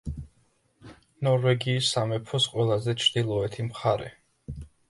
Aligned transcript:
ნორვეგიის 1.27 1.91
სამეფოს 1.97 2.49
ყველაზე 2.55 2.99
ჩრდილოეთი 3.05 3.71
მხარე. 3.71 4.13